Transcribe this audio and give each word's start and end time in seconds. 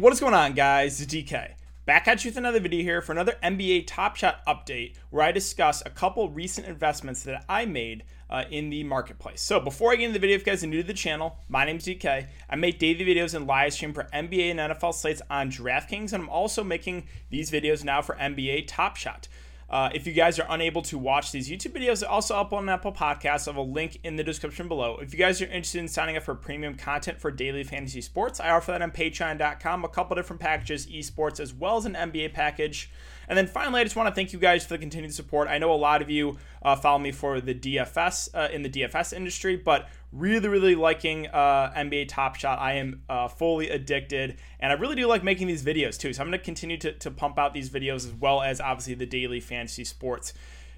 What 0.00 0.12
is 0.12 0.20
going 0.20 0.34
on, 0.34 0.52
guys? 0.52 1.00
It's 1.00 1.12
DK. 1.12 1.54
Back 1.84 2.06
at 2.06 2.24
you 2.24 2.30
with 2.30 2.36
another 2.36 2.60
video 2.60 2.82
here 2.82 3.02
for 3.02 3.10
another 3.10 3.34
NBA 3.42 3.88
Top 3.88 4.14
Shot 4.14 4.46
update 4.46 4.94
where 5.10 5.24
I 5.24 5.32
discuss 5.32 5.82
a 5.84 5.90
couple 5.90 6.28
recent 6.28 6.68
investments 6.68 7.24
that 7.24 7.44
I 7.48 7.66
made 7.66 8.04
uh, 8.30 8.44
in 8.48 8.70
the 8.70 8.84
marketplace. 8.84 9.40
So 9.40 9.58
before 9.58 9.90
I 9.90 9.96
get 9.96 10.04
into 10.04 10.12
the 10.12 10.20
video, 10.20 10.36
if 10.36 10.42
you 10.42 10.52
guys 10.52 10.62
are 10.62 10.68
new 10.68 10.82
to 10.82 10.86
the 10.86 10.94
channel, 10.94 11.38
my 11.48 11.64
name 11.64 11.78
is 11.78 11.84
DK. 11.84 12.28
I 12.48 12.54
make 12.54 12.78
daily 12.78 13.04
videos 13.04 13.34
and 13.34 13.48
live 13.48 13.72
stream 13.72 13.92
for 13.92 14.04
NBA 14.04 14.52
and 14.52 14.60
NFL 14.60 14.94
slates 14.94 15.20
on 15.30 15.50
DraftKings, 15.50 16.12
and 16.12 16.22
I'm 16.22 16.28
also 16.28 16.62
making 16.62 17.08
these 17.30 17.50
videos 17.50 17.82
now 17.82 18.00
for 18.00 18.14
NBA 18.14 18.66
Top 18.68 18.94
Shot. 18.94 19.26
Uh, 19.70 19.90
if 19.92 20.06
you 20.06 20.14
guys 20.14 20.38
are 20.38 20.46
unable 20.48 20.80
to 20.80 20.96
watch 20.96 21.30
these 21.30 21.50
YouTube 21.50 21.72
videos, 21.72 22.02
also 22.08 22.34
up 22.34 22.54
on 22.54 22.68
Apple 22.70 22.92
Podcasts. 22.92 23.46
I 23.46 23.50
have 23.50 23.56
a 23.56 23.62
link 23.62 23.98
in 24.02 24.16
the 24.16 24.24
description 24.24 24.66
below. 24.66 24.96
If 24.96 25.12
you 25.12 25.18
guys 25.18 25.42
are 25.42 25.46
interested 25.46 25.80
in 25.80 25.88
signing 25.88 26.16
up 26.16 26.22
for 26.22 26.34
premium 26.34 26.74
content 26.74 27.20
for 27.20 27.30
daily 27.30 27.64
fantasy 27.64 28.00
sports, 28.00 28.40
I 28.40 28.50
offer 28.50 28.72
that 28.72 28.80
on 28.80 28.92
patreon.com. 28.92 29.84
A 29.84 29.88
couple 29.88 30.16
different 30.16 30.40
packages, 30.40 30.86
esports, 30.86 31.38
as 31.38 31.52
well 31.52 31.76
as 31.76 31.84
an 31.84 31.94
NBA 31.94 32.32
package. 32.32 32.90
And 33.28 33.36
then 33.36 33.46
finally, 33.46 33.82
I 33.82 33.84
just 33.84 33.94
want 33.94 34.08
to 34.08 34.14
thank 34.14 34.32
you 34.32 34.38
guys 34.38 34.64
for 34.64 34.70
the 34.70 34.78
continued 34.78 35.12
support. 35.12 35.48
I 35.48 35.58
know 35.58 35.70
a 35.70 35.76
lot 35.76 36.00
of 36.00 36.08
you 36.08 36.38
uh, 36.62 36.74
follow 36.74 36.98
me 36.98 37.12
for 37.12 37.42
the 37.42 37.54
DFS 37.54 38.30
uh, 38.34 38.48
in 38.50 38.62
the 38.62 38.70
DFS 38.70 39.12
industry, 39.12 39.56
but 39.56 39.90
really, 40.12 40.48
really 40.48 40.74
liking 40.74 41.26
uh, 41.26 41.72
NBA 41.76 42.08
Top 42.08 42.36
Shot. 42.36 42.58
I 42.58 42.74
am 42.74 43.02
uh, 43.08 43.28
fully 43.28 43.68
addicted, 43.68 44.38
and 44.60 44.72
I 44.72 44.76
really 44.76 44.96
do 44.96 45.06
like 45.06 45.22
making 45.22 45.46
these 45.46 45.64
videos 45.64 45.98
too. 45.98 46.12
So 46.12 46.22
I'm 46.22 46.28
going 46.28 46.38
to 46.38 46.44
continue 46.44 46.76
to, 46.78 47.10
pump 47.10 47.38
out 47.38 47.54
these 47.54 47.70
videos 47.70 48.06
as 48.06 48.12
well 48.12 48.42
as 48.42 48.60
obviously 48.60 48.94
the 48.94 49.06
daily 49.06 49.40
fantasy 49.40 49.84
sports 49.84 50.34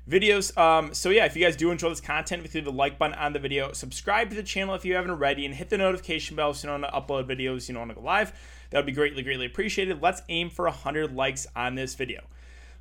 videos. 0.09 0.57
Um, 0.57 0.95
so 0.95 1.11
yeah, 1.11 1.27
if 1.27 1.37
you 1.37 1.45
guys 1.45 1.57
do 1.57 1.71
enjoy 1.71 1.91
this 1.91 2.01
content, 2.01 2.49
please 2.49 2.65
the 2.65 2.73
like 2.73 2.99
button 2.99 3.17
on 3.17 3.33
the 3.33 3.39
video, 3.39 3.73
subscribe 3.73 4.31
to 4.31 4.37
the 4.37 4.43
channel 4.43 4.75
if 4.75 4.85
you 4.85 4.95
haven't 4.95 5.11
already, 5.11 5.45
and 5.45 5.55
hit 5.55 5.71
the 5.71 5.79
notification 5.79 6.37
bell 6.37 6.55
so 6.55 6.67
you 6.67 6.73
don't 6.73 6.83
want 6.83 6.95
to 6.95 7.01
upload 7.01 7.29
videos, 7.29 7.69
you 7.69 7.75
don't 7.75 7.89
want 7.89 7.91
to 7.91 7.95
go 7.97 8.07
live. 8.07 8.33
That 8.71 8.79
would 8.79 8.87
be 8.87 8.93
greatly, 8.93 9.23
greatly 9.23 9.47
appreciated. 9.47 10.01
Let's 10.01 10.23
aim 10.29 10.51
for 10.51 10.65
100 10.65 11.15
likes 11.15 11.47
on 11.55 11.75
this 11.75 11.95
video. 11.95 12.23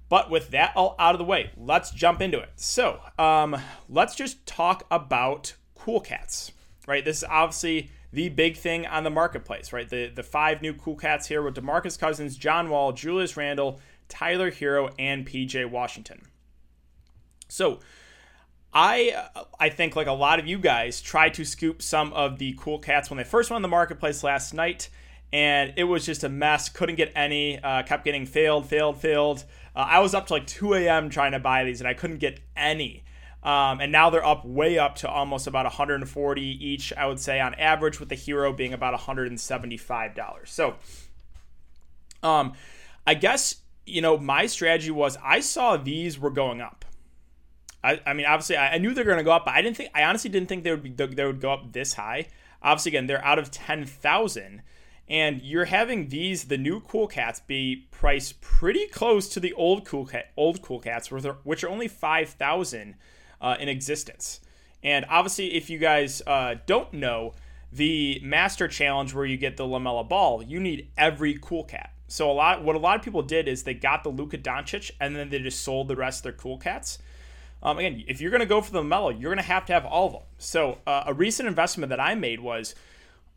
But 0.08 0.32
with 0.32 0.50
that 0.52 0.74
all 0.76 0.96
out 0.98 1.14
of 1.14 1.20
the 1.20 1.26
way, 1.26 1.52
let's 1.56 1.92
jump 1.92 2.22
into 2.22 2.40
it. 2.40 2.50
So, 2.56 3.00
um, 3.20 3.56
let's 3.88 4.16
just 4.16 4.46
talk 4.48 4.86
about 4.90 5.54
Cool 5.80 6.02
Cats, 6.02 6.52
right? 6.88 7.04
This 7.04 7.18
is 7.18 7.24
obviously 7.24 7.90
the 8.12 8.30
big 8.30 8.58
thing 8.58 8.86
on 8.86 9.04
the 9.04 9.10
marketplace, 9.10 9.72
right? 9.72 9.90
The 9.90 10.08
the 10.08 10.24
five 10.24 10.62
new 10.62 10.74
Cool 10.74 10.96
Cats 10.96 11.28
here 11.28 11.42
with 11.42 11.56
DeMarcus 11.56 11.98
Cousins, 11.98 12.38
John 12.38 12.70
Wall, 12.70 12.92
Julius 12.92 13.38
Randle, 13.38 13.80
Tyler 14.10 14.52
Herro, 14.52 14.94
and 15.00 15.26
PJ 15.26 15.70
Washington. 15.70 16.22
So, 17.48 17.80
I 18.74 19.28
I 19.60 19.70
think 19.70 19.96
like 19.96 20.08
a 20.08 20.12
lot 20.12 20.40
of 20.40 20.48
you 20.48 20.60
guys 20.60 21.02
tried 21.02 21.34
to 21.36 21.46
scoop 21.46 21.82
some 21.82 22.12
of 22.14 22.40
the 22.40 22.56
Cool 22.60 22.80
Cats 22.80 23.10
when 23.10 23.18
they 23.18 23.24
first 23.24 23.50
went 23.50 23.58
on 23.58 23.62
the 23.62 23.68
marketplace 23.68 24.24
last 24.24 24.54
night 24.54 24.90
and 25.32 25.74
it 25.78 25.84
was 25.84 26.06
just 26.06 26.24
a 26.24 26.30
mess. 26.30 26.70
Couldn't 26.70 26.96
get 26.96 27.12
any. 27.16 27.60
Uh, 27.60 27.84
kept 27.84 28.04
getting 28.04 28.26
failed, 28.26 28.68
failed, 28.68 29.00
failed. 29.00 29.46
Uh, 29.76 29.86
I 29.88 30.00
was 30.00 30.14
up 30.14 30.28
to 30.28 30.34
like 30.34 30.48
2 30.48 30.74
a.m. 30.74 31.10
trying 31.10 31.34
to 31.34 31.40
buy 31.40 31.64
these, 31.64 31.82
and 31.82 31.88
I 31.88 31.94
couldn't 31.94 32.18
get 32.18 32.40
any. 32.58 33.04
Um, 33.42 33.80
and 33.80 33.92
now 33.92 34.10
they're 34.10 34.26
up 34.26 34.44
way 34.46 34.78
up 34.78 34.96
to 34.96 35.10
almost 35.10 35.48
about 35.48 35.66
140 35.66 36.42
each, 36.42 36.92
I 36.94 37.06
would 37.06 37.20
say, 37.20 37.40
on 37.40 37.54
average, 37.56 38.00
with 38.00 38.10
the 38.10 38.16
Herro 38.16 38.56
being 38.56 38.74
about 38.74 39.00
$175. 39.00 40.48
So, 40.48 40.76
um, 42.22 42.54
I 43.08 43.14
guess 43.14 43.56
you 43.86 44.02
know 44.02 44.18
my 44.18 44.46
strategy 44.46 44.92
was 44.92 45.18
I 45.24 45.40
saw 45.40 45.78
these 45.78 46.20
were 46.20 46.30
going 46.30 46.62
up. 46.62 46.86
I, 47.82 48.02
I 48.06 48.14
mean, 48.14 48.26
obviously, 48.26 48.58
I, 48.58 48.74
I 48.74 48.78
knew 48.78 48.94
they're 48.94 49.06
going 49.06 49.20
to 49.20 49.24
go 49.24 49.32
up, 49.32 49.46
but 49.46 49.54
I 49.54 49.62
didn't 49.62 49.78
think. 49.78 49.92
I 49.96 50.04
honestly 50.04 50.30
didn't 50.30 50.50
think 50.50 50.64
they 50.64 50.72
would 50.72 50.84
be 50.84 50.90
they 50.90 51.26
would 51.26 51.40
go 51.40 51.54
up 51.54 51.72
this 51.72 51.94
high. 51.94 52.28
Obviously, 52.62 52.90
again, 52.90 53.08
they're 53.08 53.24
out 53.24 53.40
of 53.40 53.52
10,000 53.52 54.62
and 55.08 55.42
you're 55.42 55.66
having 55.66 56.10
these 56.10 56.46
the 56.46 56.58
new 56.58 56.80
cool 56.82 57.08
cats 57.08 57.40
be 57.40 57.88
priced 57.90 58.42
pretty 58.42 58.86
close 58.88 59.28
to 59.30 59.40
the 59.40 59.54
old 59.54 59.86
cool 59.86 60.06
cat 60.06 60.26
old 60.38 60.62
cool 60.62 60.80
cats 60.80 61.10
which 61.10 61.64
are 61.64 61.70
only 61.70 61.88
5000 61.88 62.96
uh, 63.42 63.56
in 63.60 63.70
existence 63.70 64.40
and 64.84 65.06
obviously 65.10 65.54
if 65.56 65.70
you 65.70 65.78
guys 65.78 66.22
uh, 66.28 66.56
don't 66.66 66.94
know 66.94 67.34
the 67.72 68.20
master 68.24 68.68
challenge 68.68 69.14
where 69.14 69.26
you 69.26 69.38
get 69.38 69.58
the 69.58 69.64
LaMelo 69.64 70.08
Ball 70.08 70.44
you 70.44 70.60
need 70.60 70.90
every 70.98 71.38
cool 71.42 71.64
cat 71.64 71.94
so 72.08 72.30
a 72.30 72.34
lot 72.34 72.64
what 72.64 72.76
a 72.76 72.80
lot 72.80 72.98
of 72.98 73.04
people 73.04 73.22
did 73.22 73.48
is 73.48 73.64
they 73.64 73.74
got 73.74 74.04
the 74.04 74.10
Luka 74.10 74.38
Doncic 74.38 74.92
and 75.00 75.16
then 75.16 75.30
they 75.30 75.40
just 75.40 75.62
sold 75.62 75.88
the 75.88 75.96
rest 75.96 76.20
of 76.20 76.24
their 76.24 76.34
cool 76.34 76.58
cats 76.58 77.00
um, 77.62 77.78
again, 77.78 78.04
if 78.08 78.22
you're 78.22 78.32
going 78.32 78.40
to 78.40 78.46
go 78.46 78.62
for 78.62 78.72
the 78.72 78.82
Lamelo, 78.82 79.12
you're 79.12 79.34
going 79.34 79.44
to 79.44 79.52
have 79.52 79.66
to 79.66 79.74
have 79.74 79.86
all 79.86 80.08
of 80.08 80.14
them. 80.14 80.22
So, 80.38 80.78
uh, 80.88 81.04
a 81.08 81.14
recent 81.14 81.48
investment 81.48 81.90
that 81.90 82.00
I 82.00 82.16
made 82.16 82.40
was 82.40 82.74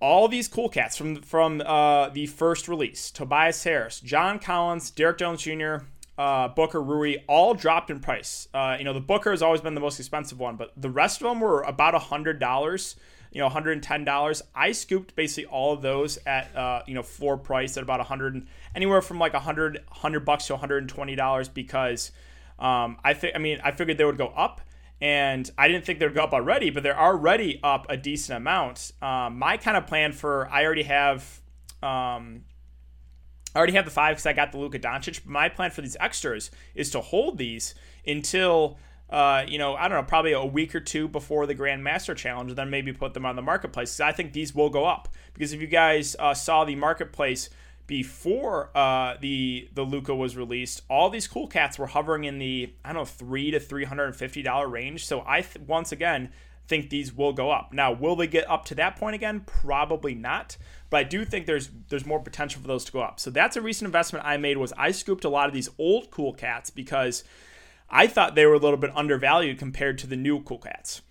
all 0.01 0.29
these 0.29 0.49
cool 0.49 0.69
cats 0.69 0.97
from 0.97 1.23
from 1.23 1.61
uh, 1.61 2.09
the 2.09 2.27
first 2.27 2.69
release 2.69 3.11
Tobias 3.11 3.63
Harris, 3.65 4.01
John 4.01 4.39
Collins, 4.39 4.91
Derrick 4.91 5.19
Jones 5.19 5.43
Jr., 5.43 5.87
uh, 6.23 6.47
Booker, 6.47 6.81
Rui, 6.81 7.17
all 7.27 7.53
dropped 7.53 7.91
in 7.91 7.99
price. 7.99 8.47
Uh, 8.55 8.77
you 8.79 8.85
know, 8.85 8.93
the 8.93 9.01
Booker 9.01 9.33
has 9.33 9.43
always 9.43 9.61
been 9.61 9.75
the 9.75 9.81
most 9.81 9.99
expensive 9.99 10.39
one, 10.39 10.55
but 10.55 10.73
the 10.77 10.89
rest 10.89 11.21
of 11.21 11.29
them 11.29 11.41
were 11.41 11.63
about 11.63 12.01
$100, 12.01 12.95
you 13.33 13.41
know, 13.41 13.49
$110. 13.49 14.43
I 14.55 14.71
scooped 14.71 15.17
basically 15.17 15.47
all 15.47 15.73
of 15.73 15.83
those 15.83 16.19
at, 16.25 16.55
uh, 16.55 16.83
you 16.87 16.95
know, 16.95 17.03
floor 17.03 17.37
price 17.37 17.77
at 17.77 17.83
about 17.83 17.99
100 17.99 18.47
anywhere 18.73 19.03
from 19.03 19.19
like 19.19 19.33
100, 19.33 19.81
100 19.89 20.21
bucks 20.21 20.47
to 20.47 20.57
$120 20.57 21.55
because 21.55 22.13
um, 22.61 22.99
I 23.03 23.15
think, 23.15 23.35
I 23.35 23.39
mean, 23.41 23.59
I 23.65 23.73
figured 23.73 23.99
they 23.99 24.05
would 24.05 24.17
go 24.17 24.29
up 24.29 24.61
and 25.01 25.51
I 25.59 25.67
didn't 25.67 25.85
think 25.85 25.99
they'd 25.99 26.15
go 26.15 26.23
up 26.23 26.33
already, 26.33 26.71
but 26.71 26.85
they're 26.85 26.97
already 26.97 27.59
up 27.65 27.87
a 27.89 27.97
decent 27.97 28.37
amount. 28.37 28.93
Um, 29.03 29.41
my 29.41 29.57
kind 29.57 29.77
of 29.77 29.89
plan 29.89 30.13
for 30.13 30.49
I 30.53 30.65
already 30.65 30.85
have, 30.85 31.41
um, 31.83 32.45
I 33.55 33.59
already 33.59 33.75
have 33.75 33.85
the 33.85 33.91
five 33.91 34.17
because 34.17 34.27
I 34.27 34.33
got 34.33 34.53
the 34.53 34.59
Luka 34.59 34.79
Doncic. 34.79 35.21
But 35.25 35.31
my 35.31 35.49
plan 35.49 35.71
for 35.71 35.83
these 35.83 35.97
extras 36.01 36.51
is 36.75 36.91
to 36.91 37.01
hold 37.01 37.39
these 37.39 37.75
until. 38.07 38.79
Uh, 39.11 39.45
you 39.47 39.59
know, 39.59 39.75
I 39.75 39.89
don't 39.89 39.99
know, 39.99 40.09
probably 40.09 40.33
a 40.33 40.43
week 40.43 40.75
or 40.75 40.81
two 40.81 41.07
before 41.07 41.45
the 41.45 41.53
Grand 41.53 41.85
Master 41.85 42.15
Challenge, 42.15 42.53
and 42.53 42.57
then 42.57 42.71
maybe 42.71 42.95
put 42.95 43.13
them 43.13 43.27
on 43.27 43.37
the 43.37 43.43
marketplace. 43.43 44.01
I 44.01 44.11
think 44.11 44.33
these 44.33 44.55
will 44.55 44.71
go 44.71 44.87
up 44.87 45.07
because 45.35 45.53
if 45.53 45.61
you 45.61 45.67
guys 45.67 46.17
uh, 46.19 46.33
saw 46.33 46.65
the 46.65 46.77
marketplace 46.77 47.51
before 47.87 48.71
uh, 48.75 49.17
the 49.21 49.69
the 49.75 49.83
Luka 49.83 50.15
was 50.15 50.35
released, 50.35 50.81
all 50.89 51.11
these 51.11 51.29
cool 51.29 51.47
cats 51.47 51.79
were 51.79 51.89
hovering 51.89 52.25
in 52.25 52.39
the 52.39 52.73
I 52.83 52.95
don't 52.95 53.03
know 53.03 53.05
three 53.05 53.51
to 53.51 53.61
three 53.61 53.85
hundred 53.85 54.07
and 54.07 54.17
fifty 54.17 54.41
dollar 54.41 54.67
range. 54.67 55.05
So 55.05 55.23
I 55.27 55.43
th- 55.43 55.67
once 55.67 55.93
again 55.93 56.31
think 56.73 56.89
these 56.89 57.13
will 57.13 57.35
go 57.35 57.51
up. 57.51 57.75
Now, 57.75 57.93
will 57.93 58.17
they 58.17 58.27
get 58.27 58.49
up 58.49 58.65
to 58.67 58.75
that 58.77 58.97
point 58.97 59.15
again? 59.15 59.43
Probably 59.45 60.15
not. 60.15 60.57
But 60.89 60.97
I 61.01 61.05
do 61.05 61.23
think 61.27 61.45
there's 61.45 61.69
there's 61.91 62.07
more 62.07 62.19
potential 62.19 62.63
for 62.63 62.69
those 62.69 62.87
to 62.87 62.93
go 62.93 63.01
up. 63.01 63.21
So 63.21 63.31
that's 63.31 63.59
a 63.59 63.61
recent 63.61 63.87
investment 63.87 64.25
I 64.25 64.39
made. 64.39 64.57
Was 64.57 64.73
I 64.79 64.91
scooped 64.91 65.27
a 65.27 65.29
lot 65.29 65.49
of 65.49 65.53
these 65.53 65.69
old 65.77 66.11
cool 66.11 66.33
cats 66.33 66.71
because 66.71 67.25
I 67.91 68.07
thought 68.07 68.35
they 68.35 68.47
were 68.47 68.55
a 68.55 68.59
little 68.59 68.79
bit 68.79 68.91
undervalued 68.97 69.59
compared 69.59 69.99
to 69.99 70.07
the 70.07 70.17
new 70.17 70.43
cool 70.43 70.61
cats. 70.61 71.03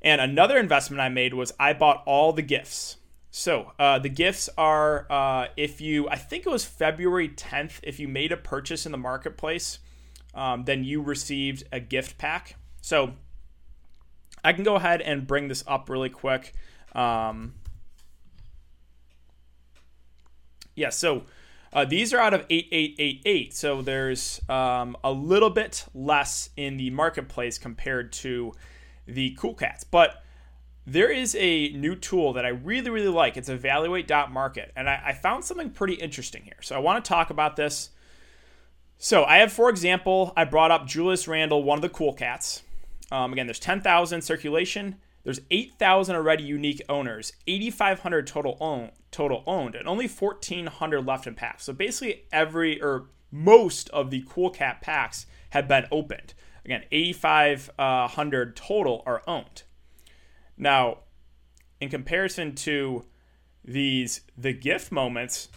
And 0.00 0.20
another 0.20 0.58
investment 0.58 1.00
I 1.00 1.08
made 1.08 1.34
was 1.34 1.52
I 1.58 1.72
bought 1.72 2.04
all 2.06 2.32
the 2.32 2.42
gifts. 2.42 2.98
So 3.32 3.72
uh, 3.80 3.98
the 3.98 4.08
gifts 4.08 4.48
are 4.56 5.10
uh, 5.10 5.48
if 5.56 5.80
you, 5.80 6.08
I 6.08 6.14
think 6.14 6.46
it 6.46 6.50
was 6.50 6.64
February 6.64 7.28
10th, 7.30 7.80
if 7.82 7.98
you 7.98 8.06
made 8.06 8.30
a 8.30 8.36
purchase 8.36 8.86
in 8.86 8.92
the 8.92 8.98
marketplace, 8.98 9.80
um, 10.34 10.66
then 10.66 10.84
you 10.84 11.02
received 11.02 11.64
a 11.72 11.80
gift 11.80 12.16
pack. 12.16 12.54
So 12.80 13.14
I 14.44 14.52
can 14.52 14.62
go 14.62 14.76
ahead 14.76 15.00
and 15.00 15.26
bring 15.26 15.48
this 15.48 15.64
up 15.66 15.88
really 15.88 16.10
quick. 16.10 16.52
Um, 16.94 17.54
yeah, 20.74 20.90
so 20.90 21.24
uh, 21.72 21.84
these 21.84 22.12
are 22.12 22.18
out 22.18 22.34
of 22.34 22.46
8888. 22.50 23.54
So 23.54 23.82
there's 23.82 24.40
um, 24.48 24.96
a 25.02 25.10
little 25.10 25.50
bit 25.50 25.86
less 25.94 26.50
in 26.56 26.76
the 26.76 26.90
marketplace 26.90 27.58
compared 27.58 28.12
to 28.12 28.52
the 29.06 29.36
Cool 29.38 29.54
Cats. 29.54 29.84
But 29.84 30.22
there 30.86 31.10
is 31.10 31.34
a 31.38 31.70
new 31.70 31.96
tool 31.96 32.34
that 32.34 32.44
I 32.44 32.50
really, 32.50 32.90
really 32.90 33.08
like. 33.08 33.36
It's 33.36 33.48
evaluate.market. 33.48 34.72
And 34.76 34.88
I, 34.88 35.02
I 35.06 35.12
found 35.14 35.44
something 35.44 35.70
pretty 35.70 35.94
interesting 35.94 36.42
here. 36.42 36.58
So 36.60 36.76
I 36.76 36.78
want 36.78 37.04
to 37.04 37.08
talk 37.08 37.30
about 37.30 37.56
this. 37.56 37.90
So 38.98 39.24
I 39.24 39.38
have, 39.38 39.52
for 39.52 39.70
example, 39.70 40.32
I 40.36 40.44
brought 40.44 40.70
up 40.70 40.86
Julius 40.86 41.26
Randle, 41.26 41.62
one 41.62 41.78
of 41.78 41.82
the 41.82 41.88
cool 41.88 42.12
cats. 42.12 42.62
Um, 43.14 43.32
again, 43.32 43.46
there's 43.46 43.60
10,000 43.60 44.22
circulation. 44.22 44.96
There's 45.22 45.40
8,000 45.48 46.16
already 46.16 46.42
unique 46.42 46.82
owners, 46.88 47.32
8,500 47.46 48.26
total 48.26 48.56
own, 48.60 48.90
total 49.12 49.44
owned, 49.46 49.76
and 49.76 49.86
only 49.86 50.08
1,400 50.08 51.06
left 51.06 51.28
in 51.28 51.34
packs. 51.36 51.62
So 51.62 51.72
basically, 51.72 52.24
every 52.32 52.82
or 52.82 53.06
most 53.30 53.88
of 53.90 54.10
the 54.10 54.24
cool 54.28 54.50
cat 54.50 54.80
packs 54.80 55.26
have 55.50 55.68
been 55.68 55.86
opened. 55.92 56.34
Again, 56.64 56.82
8,500 56.90 58.56
total 58.56 59.04
are 59.06 59.22
owned. 59.28 59.62
Now, 60.56 60.98
in 61.80 61.90
comparison 61.90 62.56
to 62.56 63.04
these 63.64 64.22
the 64.36 64.52
gift 64.52 64.90
moments, 64.90 65.50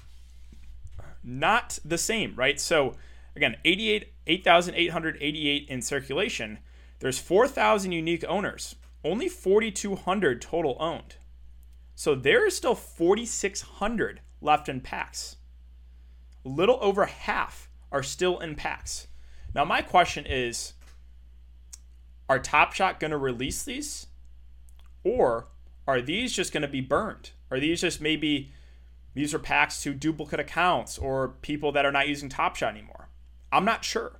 not 1.24 1.80
the 1.84 1.98
same, 1.98 2.36
right? 2.36 2.60
So 2.60 2.94
again, 3.36 3.56
88 3.66 4.14
8,888 4.28 5.68
in 5.68 5.82
circulation. 5.82 6.60
There's 7.00 7.20
4,000 7.20 7.92
unique 7.92 8.26
owners, 8.28 8.76
only 9.04 9.30
4,200 9.30 10.42
total 10.42 10.78
owned. 10.80 11.16
So 11.96 12.16
there 12.16 12.46
is 12.46 12.56
still 12.56 12.76
4,600 12.76 14.22
left 14.42 14.70
in 14.70 14.82
packs. 14.82 15.38
A 16.46 16.50
little 16.50 16.78
over 16.82 17.06
half 17.06 17.70
are 17.92 18.04
still 18.04 18.40
in 18.40 18.56
packs. 18.56 19.08
Now, 19.54 19.66
my 19.66 19.82
question 19.82 20.26
is 20.28 20.74
are 22.30 22.40
Top 22.40 22.74
Shot 22.74 23.00
going 23.00 23.12
to 23.12 23.18
release 23.18 23.64
these? 23.64 24.08
Or 25.04 25.48
are 25.88 26.02
these 26.02 26.34
just 26.34 26.52
going 26.52 26.62
to 26.62 26.68
be 26.68 26.82
burned? 26.82 27.32
Are 27.50 27.60
these 27.60 27.82
just 27.82 28.02
maybe 28.02 28.52
these 29.14 29.34
are 29.34 29.40
packs 29.40 29.82
to 29.84 29.94
duplicate 29.94 30.40
accounts 30.40 30.98
or 30.98 31.30
people 31.42 31.72
that 31.72 31.86
are 31.86 31.92
not 31.92 32.08
using 32.08 32.30
Top 32.30 32.56
Shot 32.56 32.74
anymore? 32.74 33.10
I'm 33.52 33.66
not 33.66 33.86
sure. 33.86 34.20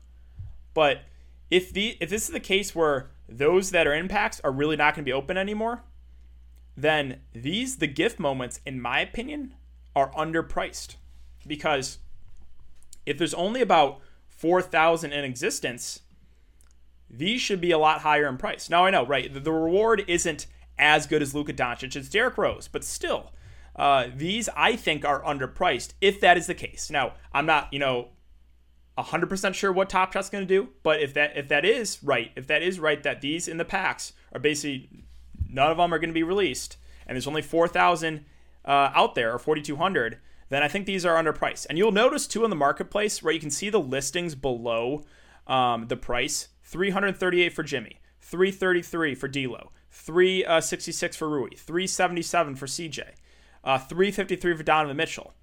But 0.74 1.02
if 1.50 1.72
the 1.72 1.98
if 2.00 2.10
this 2.10 2.24
is 2.24 2.34
the 2.34 2.40
case 2.40 2.76
where 2.76 3.10
those 3.28 3.72
that 3.72 3.88
are 3.88 3.94
in 3.94 4.08
packs 4.08 4.40
are 4.44 4.52
really 4.52 4.76
not 4.76 4.96
going 4.96 5.04
to 5.04 5.10
be 5.10 5.14
open 5.14 5.38
anymore, 5.38 5.84
then 6.76 7.22
these 7.34 7.78
the 7.78 7.88
gift 7.88 8.20
moments 8.20 8.60
in 8.66 8.82
my 8.82 9.00
opinion 9.00 9.54
are 9.96 10.12
underpriced 10.12 10.96
because 11.46 12.00
if 13.06 13.18
there's 13.18 13.34
only 13.34 13.62
about 13.62 14.02
4,000 14.28 15.12
in 15.12 15.24
existence, 15.24 16.02
these 17.10 17.42
should 17.42 17.62
be 17.62 17.72
a 17.72 17.78
lot 17.78 18.02
higher 18.02 18.28
in 18.28 18.38
price. 18.38 18.70
Now 18.70 18.86
I 18.86 18.92
know, 18.92 19.06
right? 19.06 19.34
The, 19.34 19.40
the 19.40 19.52
reward 19.52 20.04
isn't 20.08 20.46
as 20.78 21.08
good 21.08 21.22
as 21.22 21.34
Luka 21.34 21.54
Doncic. 21.54 21.96
It's 21.96 22.10
Derrick 22.10 22.38
Rose, 22.38 22.68
but 22.68 22.84
still, 22.84 23.32
uh, 23.76 24.08
these 24.14 24.50
I 24.56 24.76
think 24.76 25.06
are 25.06 25.24
underpriced. 25.24 25.94
If 26.02 26.20
that 26.22 26.38
is 26.38 26.48
the 26.48 26.54
case, 26.54 26.92
now 26.92 27.14
I'm 27.34 27.46
not, 27.46 27.72
you 27.72 27.80
know, 27.80 28.10
100% 28.98 29.54
sure 29.54 29.72
what 29.72 29.90
Top 29.90 30.14
Shot's 30.14 30.30
going 30.30 30.48
to 30.48 30.54
do, 30.54 30.70
but 30.84 31.02
if 31.02 31.14
that 31.14 31.38
if 31.38 31.48
that 31.50 31.66
is 31.66 32.04
right, 32.04 32.32
if 32.36 32.48
that 32.48 32.62
is 32.62 32.80
right, 32.80 33.02
that 33.04 33.22
these 33.22 33.48
in 33.48 33.58
the 33.58 33.66
packs 33.66 34.14
are 34.34 34.40
basically 34.40 34.90
none 35.50 35.72
of 35.72 35.78
them 35.78 35.94
are 35.94 36.00
going 36.00 36.10
to 36.10 36.14
be 36.14 36.24
released, 36.24 36.78
and 37.06 37.16
there's 37.16 37.28
only 37.28 37.42
4,000 37.42 38.26
uh, 38.66 38.92
out 38.94 39.16
there 39.16 39.34
or 39.34 39.40
4,200, 39.40 40.18
then 40.50 40.64
I 40.64 40.68
think 40.68 40.86
these 40.86 41.06
are 41.06 41.22
underpriced. 41.22 41.66
And 41.70 41.78
you'll 41.78 41.92
notice 41.92 42.28
too 42.28 42.44
in 42.44 42.50
the 42.50 42.56
marketplace, 42.56 43.24
where 43.24 43.34
You 43.34 43.40
can 43.40 43.52
see 43.52 43.70
the 43.70 43.80
listings 43.80 44.36
below 44.36 45.06
um, 45.46 45.88
the 45.88 45.98
price 45.98 46.50
338 46.64 47.54
for 47.54 47.64
Jimmy, 47.64 48.00
333 48.20 49.16
for 49.16 49.28
D'Lo, 49.28 49.72
366 49.90 51.16
for 51.16 51.30
Rui, 51.30 51.50
377 51.56 52.56
for 52.56 52.66
CJ, 52.66 53.04
uh, 53.64 53.78
353 53.78 54.58
for 54.58 54.64
Donovan 54.64 54.98
Mitchell. 54.98 55.34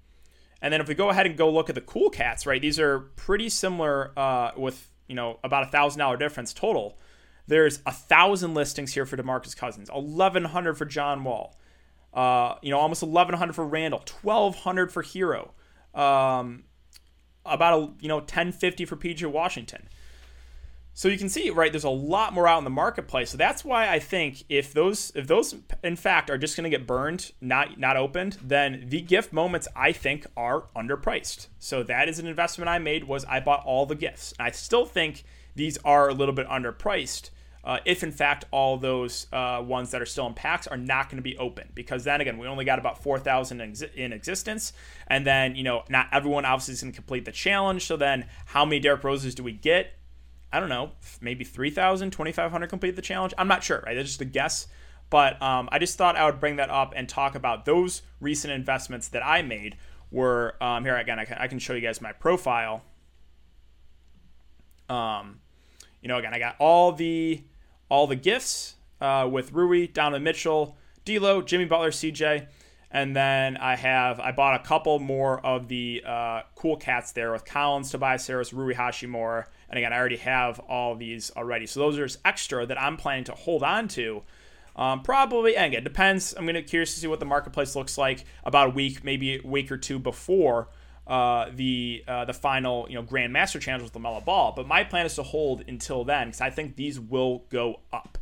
And 0.65 0.73
then 0.73 0.81
if 0.81 0.87
we 0.87 0.95
go 0.95 1.11
ahead 1.11 1.27
and 1.27 1.37
go 1.37 1.47
look 1.51 1.69
at 1.69 1.75
the 1.75 1.81
cool 1.81 2.09
cats, 2.09 2.47
right? 2.47 2.59
These 2.59 2.79
are 2.79 3.01
pretty 3.17 3.49
similar 3.49 4.11
uh, 4.17 4.49
with 4.57 4.89
you 5.07 5.13
know 5.13 5.37
about 5.43 5.61
a 5.61 5.67
thousand 5.67 5.99
dollar 5.99 6.17
difference 6.17 6.53
total. 6.53 6.97
There's 7.45 7.83
a 7.85 7.91
thousand 7.91 8.55
listings 8.55 8.91
here 8.91 9.05
for 9.05 9.15
Demarcus 9.15 9.55
Cousins, 9.55 9.91
eleven 9.93 10.43
hundred 10.43 10.73
for 10.73 10.85
John 10.85 11.23
Wall, 11.23 11.55
uh, 12.15 12.55
you 12.63 12.71
know 12.71 12.79
almost 12.79 13.03
eleven 13.03 13.35
hundred 13.35 13.53
for 13.53 13.63
Randle, 13.63 14.01
twelve 14.05 14.55
hundred 14.55 14.91
for 14.91 15.03
Herro, 15.03 15.51
um, 15.93 16.63
about 17.45 17.79
a 17.79 17.93
you 18.01 18.07
know 18.07 18.21
ten 18.21 18.51
fifty 18.51 18.85
for 18.85 18.95
PJ 18.95 19.23
Washington. 19.27 19.87
So 20.97 21.09
you 21.09 21.17
can 21.17 21.27
see, 21.27 21.49
right, 21.49 21.73
there's 21.73 21.83
a 21.83 21.89
lot 21.89 22.33
more 22.33 22.47
out 22.47 22.57
in 22.57 22.63
the 22.63 22.69
marketplace. 22.69 23.29
So 23.29 23.37
that's 23.37 23.65
why 23.65 23.89
I 23.89 23.99
think 23.99 24.45
if 24.47 24.71
those 24.71 25.11
if 25.13 25.27
those 25.27 25.53
in 25.83 25.97
fact 25.97 26.29
are 26.29 26.37
just 26.37 26.55
going 26.55 26.63
to 26.63 26.75
get 26.75 26.87
burned, 26.87 27.33
not 27.41 27.77
not 27.77 27.97
opened, 27.97 28.37
then 28.41 28.85
the 28.87 29.01
gift 29.01 29.33
moments 29.33 29.67
I 29.75 29.91
think 29.91 30.25
are 30.37 30.67
underpriced. 30.73 31.47
So 31.59 31.83
that 31.83 32.07
is 32.07 32.17
an 32.17 32.27
investment 32.27 32.69
I 32.69 32.79
made 32.79 33.03
was 33.03 33.25
I 33.25 33.41
bought 33.41 33.65
all 33.65 33.85
the 33.85 33.95
gifts. 33.95 34.33
I 34.39 34.51
still 34.51 34.85
think 34.85 35.25
these 35.53 35.77
are 35.79 36.07
a 36.07 36.13
little 36.13 36.33
bit 36.33 36.47
underpriced. 36.47 37.29
Uh, 37.65 37.79
if 37.83 38.01
in 38.01 38.13
fact 38.13 38.45
all 38.51 38.77
those 38.77 39.27
uh, 39.33 39.61
ones 39.61 39.91
that 39.91 40.01
are 40.01 40.05
still 40.05 40.27
in 40.27 40.33
packs 40.33 40.65
are 40.65 40.77
not 40.77 41.09
going 41.09 41.17
to 41.17 41.23
be 41.23 41.37
open 41.37 41.67
because 41.75 42.05
then 42.05 42.21
again 42.21 42.37
we 42.37 42.47
only 42.47 42.63
got 42.63 42.79
about 42.79 43.03
4000 43.03 43.59
in, 43.59 43.75
in 43.95 44.13
existence 44.13 44.71
and 45.07 45.25
then 45.27 45.55
you 45.55 45.63
know 45.63 45.83
not 45.89 46.07
everyone 46.11 46.45
obviously 46.45 46.75
is 46.75 46.81
going 46.83 46.93
to 46.93 46.95
complete 46.95 47.25
the 47.25 47.31
challenge 47.31 47.85
so 47.87 47.97
then 47.97 48.27
how 48.45 48.63
many 48.65 48.79
derrick 48.79 49.03
roses 49.03 49.33
do 49.33 49.41
we 49.41 49.51
get 49.51 49.93
I 50.55 50.61
don't 50.61 50.69
know, 50.69 50.91
maybe 51.19 51.43
3,000, 51.43 52.11
2,500 52.11 52.67
complete 52.67 52.95
the 52.95 53.01
challenge. 53.01 53.33
I'm 53.37 53.49
not 53.49 53.61
sure, 53.61 53.83
right? 53.85 53.93
That's 53.93 54.07
just 54.07 54.21
a 54.21 54.25
guess. 54.25 54.67
But 55.09 55.41
um, 55.41 55.67
I 55.69 55.79
just 55.79 55.97
thought 55.97 56.15
I 56.15 56.23
would 56.23 56.39
bring 56.39 56.55
that 56.55 56.69
up 56.69 56.93
and 56.95 57.09
talk 57.09 57.35
about 57.35 57.65
those 57.65 58.03
recent 58.21 58.53
investments 58.53 59.09
that 59.09 59.25
I 59.25 59.41
made. 59.41 59.75
Were 60.11 60.55
um, 60.61 60.85
here 60.85 60.95
again, 60.95 61.19
I 61.19 61.25
can, 61.25 61.37
I 61.39 61.47
can 61.47 61.59
show 61.59 61.73
you 61.73 61.81
guys 61.81 61.99
my 61.99 62.13
profile. 62.13 62.83
Um, 64.87 65.41
you 66.01 66.07
know, 66.07 66.17
again, 66.19 66.33
I 66.33 66.39
got 66.39 66.55
all 66.57 66.93
the 66.93 67.43
all 67.89 68.07
the 68.07 68.15
gifts 68.15 68.75
uh, 69.01 69.27
with 69.29 69.51
Rui, 69.51 69.87
Donovan 69.87 70.23
Mitchell, 70.23 70.77
D'Lo, 71.03 71.41
Jimmy 71.41 71.65
Butler, 71.65 71.91
CJ, 71.91 72.47
and 72.91 73.13
then 73.13 73.57
I 73.57 73.75
have 73.75 74.21
I 74.21 74.31
bought 74.31 74.61
a 74.61 74.63
couple 74.63 74.99
more 74.99 75.45
of 75.45 75.67
the 75.67 76.01
uh, 76.05 76.43
cool 76.55 76.77
cats 76.77 77.11
there 77.11 77.33
with 77.33 77.43
Collins, 77.43 77.91
Tobias 77.91 78.25
Harris, 78.25 78.53
Rui 78.53 78.73
Hachimura, 78.73 79.47
and 79.69 79.77
again, 79.77 79.93
I 79.93 79.97
already 79.97 80.17
have 80.17 80.59
all 80.59 80.95
these 80.95 81.31
already. 81.35 81.65
So 81.65 81.79
those 81.79 81.97
are 81.97 82.19
extra 82.25 82.65
that 82.65 82.79
I'm 82.79 82.97
planning 82.97 83.23
to 83.25 83.33
hold 83.33 83.63
on 83.63 83.87
to. 83.89 84.23
Um, 84.75 85.03
probably, 85.03 85.55
and 85.55 85.67
again, 85.67 85.83
depends. 85.83 86.33
I'm 86.33 86.43
going 86.43 86.55
to 86.55 86.61
curious 86.61 86.93
to 86.95 86.99
see 86.99 87.07
what 87.07 87.19
the 87.19 87.25
marketplace 87.25 87.75
looks 87.75 87.97
like 87.97 88.25
about 88.43 88.67
a 88.67 88.71
week, 88.71 89.03
maybe 89.03 89.37
a 89.37 89.47
week 89.47 89.71
or 89.71 89.77
two 89.77 89.99
before 89.99 90.67
uh, 91.07 91.49
the 91.53 92.03
uh, 92.07 92.25
the 92.25 92.33
final 92.33 92.87
you 92.89 92.95
know 92.95 93.03
Grand 93.03 93.31
Master 93.31 93.59
Challenge 93.59 93.83
with 93.83 93.93
LaMelo 93.93 94.23
Ball. 94.23 94.53
But 94.55 94.67
my 94.67 94.83
plan 94.83 95.05
is 95.05 95.15
to 95.15 95.23
hold 95.23 95.63
until 95.67 96.03
then 96.03 96.27
because 96.27 96.41
I 96.41 96.49
think 96.49 96.75
these 96.75 96.99
will 96.99 97.45
go 97.49 97.79
up. 97.93 98.17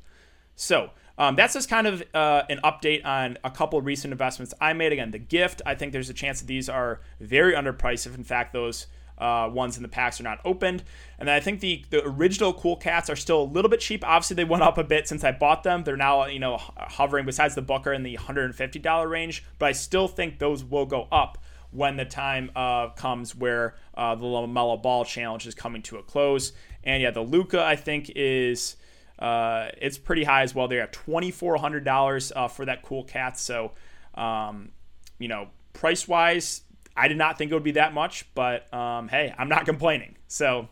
So 0.56 0.92
um, 1.18 1.36
that's 1.36 1.54
just 1.54 1.70
kind 1.70 1.88
of 1.88 2.04
uh, 2.14 2.44
an 2.50 2.60
update 2.64 3.06
on 3.06 3.38
a 3.44 3.50
couple 3.50 3.82
recent 3.82 4.12
investments 4.12 4.54
I 4.60 4.74
made. 4.74 4.92
Again, 4.92 5.12
the 5.12 5.20
gift. 5.20 5.62
I 5.66 5.76
think 5.76 5.94
there's 5.94 6.10
a 6.10 6.14
chance 6.14 6.42
that 6.42 6.48
these 6.48 6.70
are 6.70 7.02
very 7.20 7.54
underpriced 7.54 8.06
if 8.06 8.16
in 8.16 8.24
fact 8.24 8.54
those 8.54 8.88
uh, 9.18 9.50
ones 9.52 9.78
in 9.78 9.84
the 9.84 9.90
packs 9.90 10.20
are 10.20 10.24
not 10.24 10.40
opened. 10.44 10.84
And 11.20 11.28
then 11.28 11.36
I 11.36 11.40
think 11.40 11.60
the 11.60 11.86
the 11.90 12.06
original 12.06 12.54
Cool 12.54 12.76
Cats 12.76 13.10
are 13.10 13.16
still 13.16 13.42
a 13.42 13.46
little 13.46 13.70
bit 13.70 13.80
cheap. 13.80 14.04
Obviously, 14.06 14.36
they 14.36 14.44
went 14.44 14.64
up 14.64 14.78
a 14.78 14.84
bit 14.84 15.08
since 15.08 15.24
I 15.24 15.32
bought 15.32 15.64
them. 15.64 15.84
They're 15.84 15.98
now 15.98 16.26
you 16.26 16.40
know 16.40 16.58
hovering 16.58 17.26
besides 17.26 17.56
the 17.56 17.62
Booker 17.62 17.94
in 17.94 18.04
the 18.04 18.18
$150 18.18 19.10
range, 19.10 19.44
but 19.60 19.68
I 19.68 19.72
still 19.72 20.08
think 20.08 20.40
those 20.40 20.64
will 20.64 20.86
go 20.86 21.08
up 21.12 21.38
when 21.72 21.98
the 21.98 22.06
time 22.06 22.52
uh, 22.56 22.90
comes 22.90 23.36
where 23.36 23.76
uh, 23.96 24.16
the 24.16 24.26
LaMelo 24.26 24.82
Ball 24.82 25.06
challenge 25.06 25.48
is 25.48 25.56
coming 25.56 25.82
to 25.84 25.98
a 25.98 26.04
close. 26.04 26.54
And 26.84 27.02
yeah, 27.02 27.12
the 27.12 27.22
Luka 27.22 27.64
I 27.64 27.76
think 27.76 28.12
is. 28.16 28.76
Uh, 29.20 29.70
it's 29.78 29.98
pretty 29.98 30.24
high 30.24 30.42
as 30.42 30.54
well. 30.56 30.68
They 30.68 30.78
have 30.78 30.92
twenty 30.92 31.32
four 31.32 31.56
hundred 31.58 31.86
dollars 31.86 32.32
uh, 32.36 32.48
for 32.48 32.66
that 32.66 32.82
cool 32.82 33.04
cat. 33.04 33.40
So, 33.40 33.72
um, 34.16 34.72
you 35.20 35.28
know, 35.28 35.50
price 35.72 36.08
wise, 36.08 36.62
I 36.96 37.08
did 37.08 37.18
not 37.18 37.38
think 37.38 37.52
it 37.52 37.54
would 37.54 37.64
be 37.64 37.72
that 37.72 37.94
much, 37.94 38.26
but 38.36 38.72
um, 38.74 39.08
hey, 39.08 39.34
I'm 39.38 39.50
not 39.50 39.66
complaining. 39.66 40.16
So 40.28 40.70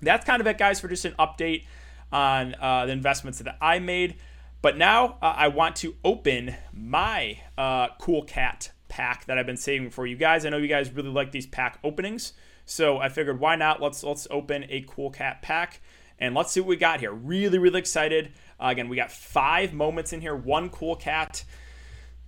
that's 0.00 0.24
kind 0.24 0.40
of 0.40 0.46
it, 0.46 0.58
guys, 0.58 0.80
for 0.80 0.88
just 0.88 1.04
an 1.04 1.14
update 1.18 1.64
on 2.10 2.54
uh, 2.60 2.86
the 2.86 2.92
investments 2.92 3.38
that 3.38 3.56
I 3.60 3.78
made. 3.78 4.16
But 4.62 4.78
now 4.78 5.18
uh, 5.20 5.34
I 5.36 5.48
want 5.48 5.76
to 5.76 5.96
open 6.04 6.54
my 6.72 7.40
uh, 7.58 7.88
Cool 7.98 8.22
Cat 8.22 8.70
pack 8.88 9.24
that 9.26 9.38
I've 9.38 9.46
been 9.46 9.56
saving 9.56 9.90
for 9.90 10.06
you 10.06 10.16
guys. 10.16 10.46
I 10.46 10.50
know 10.50 10.58
you 10.58 10.68
guys 10.68 10.90
really 10.92 11.08
like 11.08 11.32
these 11.32 11.46
pack 11.46 11.78
openings, 11.82 12.32
so 12.64 12.98
I 12.98 13.08
figured 13.08 13.40
why 13.40 13.56
not? 13.56 13.82
Let's 13.82 14.04
let's 14.04 14.28
open 14.30 14.66
a 14.68 14.84
Cool 14.86 15.10
Cat 15.10 15.42
pack 15.42 15.80
and 16.18 16.34
let's 16.34 16.52
see 16.52 16.60
what 16.60 16.68
we 16.68 16.76
got 16.76 17.00
here. 17.00 17.12
Really, 17.12 17.58
really 17.58 17.80
excited. 17.80 18.32
Uh, 18.60 18.68
again, 18.68 18.88
we 18.88 18.96
got 18.96 19.10
five 19.10 19.72
moments 19.72 20.12
in 20.12 20.20
here. 20.20 20.36
One 20.36 20.70
Cool 20.70 20.94
Cat 20.94 21.42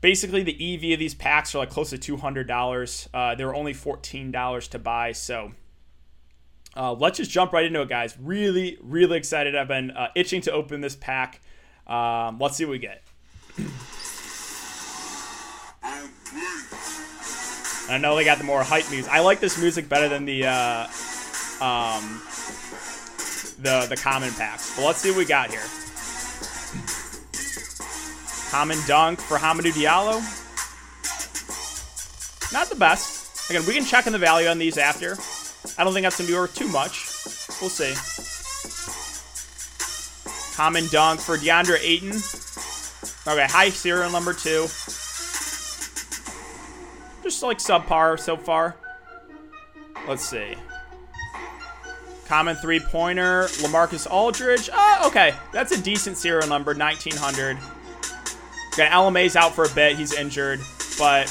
basically 0.04 0.42
the 0.42 0.52
EV 0.52 0.92
of 0.92 0.98
these 0.98 1.14
packs 1.14 1.54
are 1.54 1.60
like 1.60 1.70
close 1.70 1.88
to 1.88 1.96
$200. 1.96 3.08
Uh, 3.14 3.34
they 3.36 3.42
were 3.42 3.54
only 3.54 3.72
$14 3.72 4.68
to 4.68 4.78
buy. 4.78 5.12
So 5.12 5.52
uh, 6.76 6.92
let's 6.92 7.16
just 7.16 7.30
jump 7.30 7.54
right 7.54 7.64
into 7.64 7.80
it, 7.80 7.88
guys. 7.88 8.14
Really, 8.20 8.76
really 8.82 9.16
excited. 9.16 9.56
I've 9.56 9.66
been 9.66 9.92
uh, 9.92 10.08
itching 10.14 10.42
to 10.42 10.52
open 10.52 10.82
this 10.82 10.94
pack. 10.94 11.40
Um, 11.86 12.38
let's 12.38 12.54
see 12.58 12.66
what 12.66 12.72
we 12.72 12.80
get. 12.80 13.02
I 17.88 17.96
know 17.96 18.14
they 18.14 18.26
got 18.26 18.36
the 18.36 18.44
more 18.44 18.62
hype 18.62 18.90
music. 18.90 19.10
I 19.10 19.20
like 19.20 19.40
this 19.40 19.58
music 19.58 19.88
better 19.88 20.10
than 20.10 20.26
the 20.26 20.44
uh, 20.44 20.82
um, 21.64 22.20
the 23.58 23.86
the 23.88 23.96
common 23.96 24.32
packs. 24.32 24.76
But 24.76 24.84
let's 24.84 24.98
see 24.98 25.10
what 25.10 25.18
we 25.18 25.24
got 25.24 25.50
here. 25.50 25.83
Common 28.54 28.78
dunk 28.86 29.20
for 29.20 29.36
Hamidou 29.36 29.72
Diallo. 29.72 30.22
Not 32.52 32.68
the 32.68 32.76
best. 32.76 33.50
Again, 33.50 33.66
we 33.66 33.74
can 33.74 33.84
check 33.84 34.06
in 34.06 34.12
the 34.12 34.18
value 34.20 34.46
on 34.46 34.58
these 34.58 34.78
after. 34.78 35.16
I 35.76 35.82
don't 35.82 35.92
think 35.92 36.04
that's 36.04 36.18
going 36.18 36.28
to 36.28 36.32
be 36.32 36.38
worth 36.38 36.54
too 36.54 36.68
much. 36.68 37.04
We'll 37.60 37.68
see. 37.68 37.94
Common 40.54 40.86
dunk 40.86 41.18
for 41.18 41.36
DeAndre 41.36 41.80
Ayton. 41.82 42.12
Okay, 43.26 43.52
high 43.52 43.70
serial 43.70 44.12
number 44.12 44.32
two. 44.32 44.68
Just 47.24 47.42
like 47.42 47.58
subpar 47.58 48.20
so 48.20 48.36
far. 48.36 48.76
Let's 50.06 50.24
see. 50.24 50.54
Common 52.26 52.54
three 52.54 52.78
pointer, 52.78 53.46
Lamarcus 53.64 54.08
Aldridge. 54.08 54.70
Uh, 54.72 55.02
okay, 55.06 55.34
that's 55.52 55.72
a 55.72 55.82
decent 55.82 56.16
serial 56.16 56.46
number, 56.48 56.72
1900. 56.72 57.58
Again, 58.74 58.90
LMA's 58.92 59.36
out 59.36 59.54
for 59.54 59.64
a 59.64 59.70
bit. 59.70 59.96
He's 59.96 60.12
injured. 60.12 60.60
But, 60.98 61.28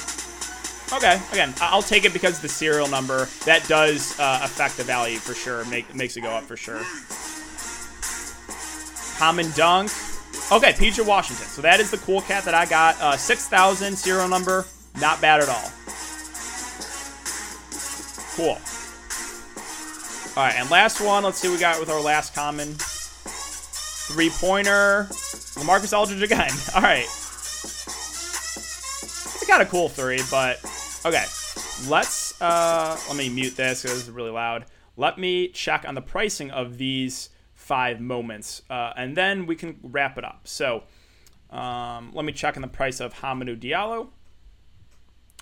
Okay, 0.93 1.19
again, 1.31 1.53
I'll 1.59 1.81
take 1.81 2.05
it 2.05 2.13
because 2.13 2.39
the 2.39 2.47
serial 2.47 2.87
number 2.87 3.25
that 3.45 3.67
does 3.67 4.19
uh, 4.19 4.41
affect 4.43 4.77
the 4.77 4.83
value 4.83 5.17
for 5.17 5.33
sure. 5.33 5.65
Make 5.65 5.95
makes 5.95 6.15
it 6.17 6.21
go 6.21 6.29
up 6.29 6.43
for 6.43 6.55
sure. 6.55 6.81
Common 9.17 9.49
dunk. 9.55 9.89
Okay, 10.51 10.73
PJ 10.73 11.03
Washington. 11.05 11.47
So 11.47 11.63
that 11.63 11.79
is 11.79 11.89
the 11.89 11.97
cool 11.97 12.21
cat 12.21 12.43
that 12.43 12.53
I 12.53 12.67
got. 12.67 13.01
Uh, 13.01 13.17
6,000 13.17 13.95
serial 13.95 14.27
number. 14.27 14.65
Not 15.01 15.19
bad 15.19 15.41
at 15.41 15.49
all. 15.49 15.71
Cool. 18.35 18.59
All 20.35 20.43
right, 20.43 20.55
and 20.55 20.69
last 20.69 21.01
one. 21.01 21.23
Let's 21.23 21.39
see 21.39 21.47
what 21.47 21.55
we 21.55 21.59
got 21.59 21.79
with 21.79 21.89
our 21.89 22.01
last 22.01 22.35
common. 22.35 22.75
Three 22.77 24.29
pointer. 24.29 25.07
Lamarcus 25.55 25.97
Aldridge 25.97 26.21
again. 26.21 26.51
All 26.75 26.81
right. 26.81 27.07
Kind 29.53 29.61
of 29.61 29.69
cool 29.69 29.87
three, 29.87 30.19
but 30.31 30.57
okay. 31.05 31.25
Let's, 31.87 32.41
uh, 32.41 32.99
let 33.07 33.15
me 33.15 33.29
mute 33.29 33.55
this 33.55 33.83
because 33.83 33.99
it's 33.99 34.09
really 34.09 34.31
loud. 34.31 34.65
Let 34.97 35.19
me 35.19 35.49
check 35.49 35.85
on 35.87 35.93
the 35.93 36.01
pricing 36.01 36.49
of 36.49 36.79
these 36.79 37.29
five 37.53 38.01
moments, 38.01 38.63
uh, 38.71 38.93
and 38.97 39.15
then 39.15 39.45
we 39.45 39.55
can 39.55 39.77
wrap 39.83 40.17
it 40.17 40.23
up. 40.23 40.47
So 40.47 40.85
um, 41.51 42.13
let 42.15 42.25
me 42.25 42.31
check 42.31 42.55
on 42.55 42.63
the 42.63 42.67
price 42.67 42.99
of 42.99 43.13
Hamidou 43.13 43.59
Diallo. 43.59 44.07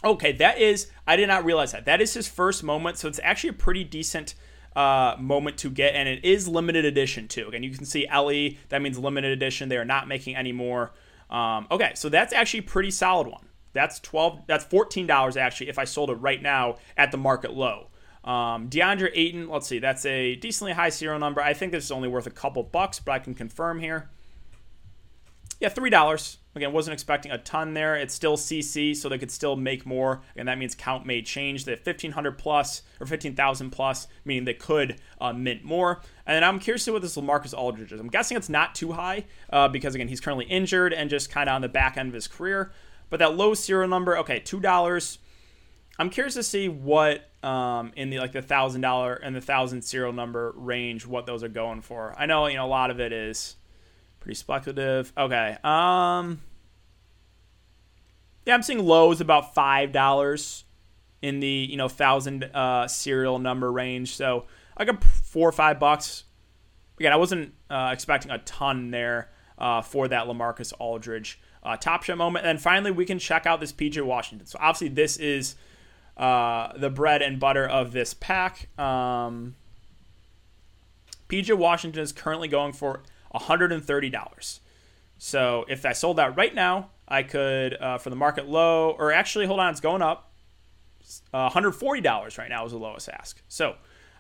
Okay, 0.04 0.34
that 0.34 0.60
is, 0.60 0.92
I 1.08 1.16
did 1.16 1.28
not 1.28 1.46
realize 1.46 1.72
that. 1.72 1.86
That 1.86 2.02
is 2.02 2.14
his 2.14 2.28
first 2.28 2.64
moment, 2.66 2.98
so 2.98 3.08
it's 3.08 3.22
actually 3.24 3.52
a 3.52 3.54
pretty 3.54 3.86
decent 3.86 4.36
uh, 4.76 5.16
moment 5.20 5.58
to 5.60 5.70
get, 5.70 5.96
and 5.96 6.10
it 6.10 6.26
is 6.26 6.50
limited 6.50 6.84
edition 6.84 7.30
too. 7.30 7.50
And 7.54 7.64
you 7.64 7.72
can 7.72 7.86
see 7.86 8.10
LE, 8.14 8.58
that 8.68 8.82
means 8.82 9.00
limited 9.00 9.32
edition. 9.32 9.70
They 9.70 9.78
are 9.78 9.86
not 9.86 10.10
making 10.10 10.36
any 10.36 10.52
more. 10.52 10.92
Um, 11.30 11.66
okay, 11.72 11.94
so 11.96 12.10
that's 12.10 12.34
actually 12.34 12.60
a 12.60 12.64
pretty 12.64 12.92
solid 12.92 13.28
one. 13.28 13.46
That's 13.74 14.00
twelve. 14.00 14.42
That's 14.48 14.66
fourteen 14.66 15.08
dollars 15.08 15.38
actually. 15.38 15.70
If 15.70 15.80
I 15.80 15.86
sold 15.86 16.10
it 16.10 16.16
right 16.16 16.42
now 16.42 16.78
at 16.98 17.12
the 17.12 17.18
market 17.18 17.54
low. 17.54 17.88
Um, 18.24 18.70
DeAndre 18.70 19.10
Ayton, 19.16 19.50
let's 19.50 19.68
see, 19.68 19.80
that's 19.80 20.06
a 20.06 20.36
decently 20.36 20.74
high 20.74 20.90
serial 20.90 21.18
number. 21.18 21.42
I 21.42 21.54
think 21.54 21.72
this 21.72 21.86
is 21.86 21.92
only 21.92 22.08
worth 22.08 22.28
a 22.28 22.32
couple 22.32 22.62
bucks, 22.62 23.00
but 23.00 23.14
I 23.14 23.20
can 23.20 23.34
confirm 23.34 23.80
here. 23.80 24.10
Yeah, 25.60 25.70
three 25.70 25.90
dollars. 25.90 26.38
Again, 26.54 26.74
wasn't 26.74 26.94
expecting 26.94 27.32
a 27.32 27.38
ton 27.38 27.74
there. 27.76 27.96
It's 27.96 28.14
still 28.14 28.36
CC, 28.36 28.94
so 28.96 29.08
they 29.08 29.18
could 29.18 29.32
still 29.32 29.56
make 29.56 29.86
more, 29.86 30.22
and 30.36 30.48
that 30.50 30.58
means 30.58 30.76
count 30.76 31.06
may 31.06 31.22
change. 31.22 31.64
The 31.64 31.74
1500 31.74 32.38
plus 32.38 32.82
or 33.00 33.06
15,000 33.06 33.70
plus, 33.70 34.08
meaning 34.26 34.44
they 34.44 34.54
could 34.54 35.00
uh, 35.22 35.32
mint 35.32 35.64
more. 35.64 36.02
And 36.26 36.44
I'm 36.44 36.60
curious 36.60 36.84
to 36.86 36.94
what 36.94 37.04
this 37.04 37.16
Lamarcus 37.16 37.54
Aldridge 37.54 37.94
is. 37.94 38.02
I'm 38.02 38.10
guessing 38.10 38.36
it's 38.36 38.50
not 38.50 38.76
too 38.76 38.92
high 38.92 39.26
uh, 39.50 39.70
because 39.70 39.96
again 39.96 40.10
he's 40.10 40.20
currently 40.20 40.46
injured 40.46 40.94
and 40.94 41.10
just 41.10 41.30
kind 41.30 41.48
of 41.48 41.56
on 41.56 41.62
the 41.62 41.70
back 41.70 41.96
end 41.96 42.10
of 42.10 42.16
his 42.16 42.28
career. 42.28 42.74
But 43.12 43.20
that 43.20 43.38
low 43.38 43.54
serial 43.54 43.88
number, 43.88 44.18
okay, 44.18 44.40
two 44.40 44.60
dollars. 44.60 45.20
I'm 46.00 46.10
curious 46.10 46.34
to 46.34 46.42
see 46.42 46.68
what 46.68 47.30
um, 47.44 47.92
in 47.96 48.10
the 48.10 48.18
like 48.18 48.32
the 48.32 48.42
thousand 48.42 48.82
dollar 48.82 49.14
and 49.14 49.36
the 49.36 49.42
thousand 49.42 49.84
serial 49.84 50.14
number 50.14 50.52
range, 50.56 51.06
what 51.06 51.28
those 51.28 51.44
are 51.44 51.50
going 51.50 51.82
for. 51.82 52.16
I 52.18 52.26
know 52.26 52.48
you 52.48 52.56
know 52.56 52.66
a 52.66 52.68
lot 52.68 52.90
of 52.90 53.00
it 53.00 53.14
is 53.14 53.58
Pretty 54.22 54.36
speculative. 54.36 55.12
Okay. 55.18 55.58
Um. 55.64 56.42
Yeah, 58.46 58.54
I'm 58.54 58.62
seeing 58.62 58.86
lows 58.86 59.20
about 59.20 59.56
five 59.56 59.92
dollars 59.92 60.64
in 61.24 61.40
the 61.40 61.48
you 61.48 61.76
know 61.76 61.90
thousand 61.90 62.44
uh, 62.44 62.88
serial 62.88 63.40
number 63.40 63.72
range. 63.72 64.16
So 64.16 64.46
I 64.78 64.86
got 64.86 65.04
four 65.04 65.50
or 65.50 65.52
five 65.52 65.80
bucks. 65.80 66.26
Again, 67.00 67.12
I 67.12 67.16
wasn't 67.16 67.56
uh, 67.68 67.90
expecting 67.92 68.30
a 68.30 68.38
ton 68.38 68.92
there 68.92 69.32
uh, 69.58 69.82
for 69.82 70.08
that 70.08 70.28
Lamarcus 70.28 70.72
Aldridge 70.78 71.42
uh, 71.64 71.78
top 71.78 72.04
shot 72.04 72.18
moment. 72.18 72.46
And 72.46 72.62
finally, 72.62 72.92
we 72.92 73.06
can 73.06 73.20
check 73.20 73.46
out 73.46 73.60
this 73.60 73.72
PJ 73.72 74.02
Washington. 74.04 74.48
So 74.48 74.58
obviously, 74.62 74.90
this 74.90 75.18
is 75.18 75.56
uh, 76.18 76.78
the 76.78 76.90
bread 76.90 77.22
and 77.22 77.40
butter 77.40 77.68
of 77.68 77.92
this 77.92 78.14
pack. 78.14 78.68
Um, 78.80 79.56
PJ 81.30 81.56
Washington 81.58 82.02
is 82.02 82.12
currently 82.12 82.48
going 82.48 82.74
for 82.74 83.04
$130. 83.34 84.60
So 85.18 85.66
if 85.70 85.86
I 85.86 85.94
sold 85.94 86.18
that 86.18 86.36
right 86.36 86.54
now, 86.54 86.90
I 87.08 87.24
could, 87.24 87.76
uh, 87.80 87.98
for 87.98 88.10
the 88.10 88.16
market 88.16 88.48
low, 88.48 88.92
or 88.98 89.12
actually, 89.12 89.46
hold 89.46 89.60
on, 89.60 89.72
it's 89.72 89.80
going 89.80 90.02
up. 90.02 90.32
Uh, 91.34 91.50
$140 91.50 92.38
right 92.38 92.50
now 92.50 92.66
is 92.66 92.72
the 92.72 92.78
lowest 92.78 93.10
ask. 93.10 93.42
So 93.48 93.76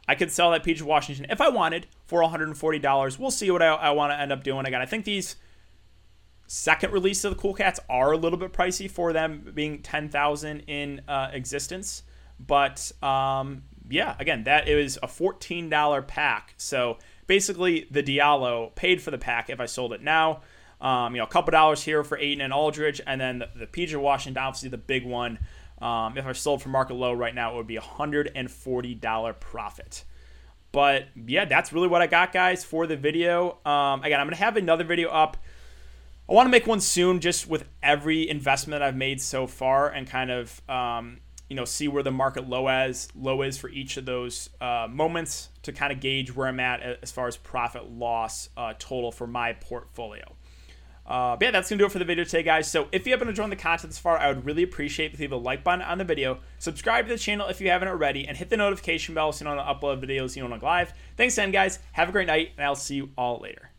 I 0.07 0.15
could 0.15 0.31
sell 0.31 0.51
that 0.51 0.63
PJ 0.63 0.81
Washington 0.81 1.25
if 1.29 1.41
I 1.41 1.49
wanted 1.49 1.87
for 2.05 2.21
$140. 2.21 3.19
We'll 3.19 3.31
see 3.31 3.49
what 3.49 3.61
I, 3.61 3.67
I 3.67 3.91
want 3.91 4.11
to 4.11 4.19
end 4.19 4.31
up 4.31 4.43
doing. 4.43 4.65
Again, 4.65 4.81
I 4.81 4.85
think 4.85 5.05
these 5.05 5.35
second 6.51 6.91
release 6.91 7.23
of 7.23 7.33
the 7.33 7.41
Cool 7.41 7.53
Cats 7.53 7.79
are 7.89 8.11
a 8.11 8.17
little 8.17 8.37
bit 8.37 8.51
pricey 8.51 8.91
for 8.91 9.13
them 9.13 9.53
being 9.55 9.81
10,000 9.81 10.59
in 10.67 11.01
uh, 11.07 11.29
existence. 11.31 12.03
But 12.45 12.91
um, 13.01 13.63
yeah, 13.89 14.17
again, 14.19 14.43
that 14.43 14.67
is 14.67 14.99
a 15.01 15.07
$14 15.07 16.07
pack. 16.07 16.53
So 16.57 16.97
basically 17.25 17.87
the 17.89 18.03
Diallo 18.03 18.75
paid 18.75 19.01
for 19.01 19.11
the 19.11 19.17
pack 19.17 19.49
if 19.49 19.61
I 19.61 19.65
sold 19.65 19.93
it 19.93 20.03
now. 20.03 20.41
Um, 20.81 21.15
you 21.15 21.19
know, 21.19 21.23
a 21.23 21.29
couple 21.29 21.51
dollars 21.51 21.83
here 21.83 22.03
for 22.03 22.17
Ayton 22.17 22.41
and 22.41 22.51
Aldridge, 22.51 22.99
and 23.07 23.21
then 23.21 23.39
the, 23.39 23.49
the 23.59 23.67
PJ 23.67 23.95
Washington, 23.95 24.43
obviously 24.43 24.67
the 24.67 24.77
big 24.77 25.05
one. 25.05 25.39
Um, 25.81 26.17
if 26.17 26.25
I 26.25 26.33
sold 26.33 26.61
for 26.61 26.69
market 26.69 26.95
low 26.95 27.13
right 27.13 27.33
now, 27.33 27.53
it 27.53 27.55
would 27.55 27.67
be 27.67 27.77
a 27.77 27.81
$140 27.81 29.39
profit. 29.39 30.03
But 30.73 31.07
yeah, 31.15 31.45
that's 31.45 31.71
really 31.71 31.87
what 31.87 32.01
I 32.01 32.07
got, 32.07 32.33
guys, 32.33 32.65
for 32.65 32.87
the 32.87 32.97
video. 32.97 33.57
Um, 33.65 34.03
again, 34.03 34.19
I'm 34.19 34.27
going 34.27 34.35
to 34.35 34.43
have 34.43 34.57
another 34.57 34.83
video 34.83 35.09
up. 35.09 35.37
I 36.31 36.33
want 36.33 36.47
to 36.47 36.51
make 36.51 36.65
one 36.65 36.79
soon 36.79 37.19
just 37.19 37.49
with 37.49 37.65
every 37.83 38.29
investment 38.29 38.81
I've 38.81 38.95
made 38.95 39.19
so 39.19 39.47
far 39.47 39.89
and 39.89 40.07
kind 40.07 40.31
of 40.31 40.61
um, 40.69 41.17
you 41.49 41.57
know 41.57 41.65
see 41.65 41.89
where 41.89 42.03
the 42.03 42.11
market 42.11 42.47
low 42.47 42.67
as 42.67 43.09
low 43.13 43.41
is 43.41 43.57
for 43.57 43.69
each 43.69 43.97
of 43.97 44.05
those 44.05 44.49
uh, 44.61 44.87
moments 44.89 45.49
to 45.63 45.73
kind 45.73 45.91
of 45.91 45.99
gauge 45.99 46.33
where 46.33 46.47
I'm 46.47 46.61
at 46.61 46.99
as 47.03 47.11
far 47.11 47.27
as 47.27 47.35
profit 47.35 47.91
loss 47.91 48.47
uh, 48.55 48.75
total 48.79 49.11
for 49.11 49.27
my 49.27 49.51
portfolio. 49.51 50.23
Uh, 51.05 51.35
but 51.35 51.43
yeah, 51.43 51.51
that's 51.51 51.69
gonna 51.69 51.79
do 51.79 51.85
it 51.85 51.91
for 51.91 51.99
the 51.99 52.05
video 52.05 52.23
today, 52.23 52.43
guys. 52.43 52.71
So 52.71 52.87
if 52.93 53.05
you 53.05 53.11
happen 53.11 53.27
to 53.27 53.33
join 53.33 53.49
the 53.49 53.57
content 53.57 53.91
this 53.91 53.99
far, 53.99 54.17
I 54.17 54.29
would 54.29 54.45
really 54.45 54.63
appreciate 54.63 55.13
if 55.13 55.19
you 55.19 55.25
leave 55.25 55.33
a 55.33 55.35
like 55.35 55.65
button 55.65 55.81
on 55.81 55.97
the 55.97 56.05
video, 56.05 56.39
subscribe 56.59 57.07
to 57.07 57.11
the 57.11 57.19
channel 57.19 57.49
if 57.49 57.59
you 57.59 57.69
haven't 57.69 57.89
already, 57.89 58.25
and 58.25 58.37
hit 58.37 58.49
the 58.49 58.55
notification 58.55 59.13
bell 59.13 59.33
so 59.33 59.43
you 59.43 59.51
know 59.51 59.57
when 59.57 59.65
I 59.65 59.73
upload 59.73 60.01
videos 60.01 60.37
you 60.37 60.43
know 60.43 60.49
when 60.49 60.63
I 60.63 60.79
live. 60.79 60.93
Thanks 61.17 61.37
again, 61.37 61.51
guys. 61.51 61.79
Have 61.91 62.07
a 62.07 62.13
great 62.13 62.27
night, 62.27 62.51
and 62.55 62.65
I'll 62.65 62.75
see 62.75 62.95
you 62.95 63.09
all 63.17 63.39
later. 63.39 63.70